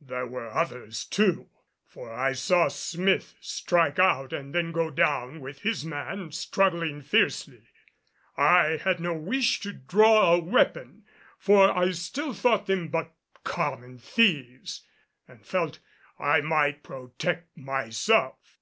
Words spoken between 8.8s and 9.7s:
had no wish